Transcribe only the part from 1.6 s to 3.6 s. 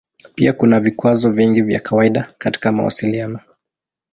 vya kawaida katika mawasiliano.